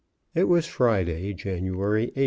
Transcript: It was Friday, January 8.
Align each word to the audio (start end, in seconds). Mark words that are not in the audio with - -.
It 0.33 0.45
was 0.45 0.65
Friday, 0.65 1.31
January 1.35 2.05
8. 2.15 2.17